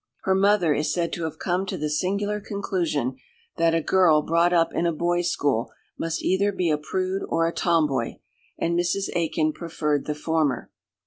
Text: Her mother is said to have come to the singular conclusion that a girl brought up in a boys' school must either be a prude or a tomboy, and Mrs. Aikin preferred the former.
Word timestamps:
Her 0.23 0.33
mother 0.33 0.73
is 0.73 0.91
said 0.91 1.13
to 1.13 1.25
have 1.25 1.37
come 1.37 1.63
to 1.67 1.77
the 1.77 1.87
singular 1.87 2.39
conclusion 2.39 3.17
that 3.57 3.75
a 3.75 3.83
girl 3.83 4.23
brought 4.23 4.51
up 4.51 4.73
in 4.73 4.87
a 4.87 4.91
boys' 4.91 5.29
school 5.29 5.71
must 5.95 6.23
either 6.23 6.51
be 6.51 6.71
a 6.71 6.77
prude 6.79 7.21
or 7.29 7.47
a 7.47 7.53
tomboy, 7.53 8.15
and 8.57 8.75
Mrs. 8.75 9.15
Aikin 9.15 9.53
preferred 9.53 10.07
the 10.07 10.15
former. 10.15 10.71